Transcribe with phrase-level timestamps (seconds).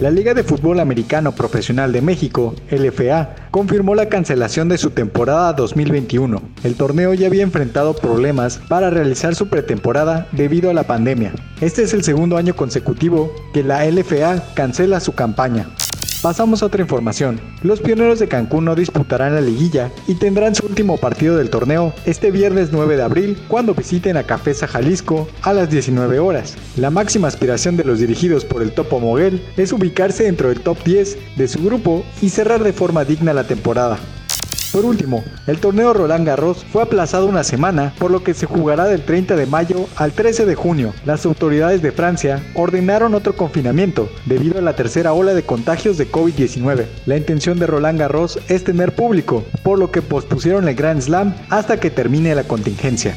[0.00, 5.52] La Liga de Fútbol Americano Profesional de México, LFA, confirmó la cancelación de su temporada
[5.52, 6.40] 2021.
[6.64, 11.32] El torneo ya había enfrentado problemas para realizar su pretemporada debido a la pandemia.
[11.60, 15.68] Este es el segundo año consecutivo que la LFA cancela su campaña.
[16.22, 17.40] Pasamos a otra información.
[17.62, 21.94] Los pioneros de Cancún no disputarán la liguilla y tendrán su último partido del torneo
[22.04, 26.58] este viernes 9 de abril cuando visiten a Cafesa Jalisco a las 19 horas.
[26.76, 30.76] La máxima aspiración de los dirigidos por el Topo Moguel es ubicarse dentro del top
[30.84, 33.98] 10 de su grupo y cerrar de forma digna la temporada.
[34.72, 38.84] Por último, el torneo Roland Garros fue aplazado una semana, por lo que se jugará
[38.84, 40.94] del 30 de mayo al 13 de junio.
[41.04, 46.10] Las autoridades de Francia ordenaron otro confinamiento debido a la tercera ola de contagios de
[46.10, 46.86] COVID-19.
[47.06, 51.34] La intención de Roland Garros es tener público, por lo que pospusieron el Grand Slam
[51.48, 53.14] hasta que termine la contingencia.